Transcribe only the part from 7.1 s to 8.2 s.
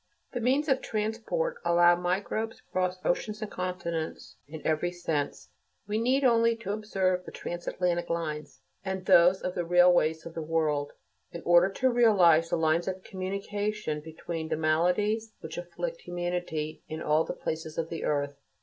the transatlantic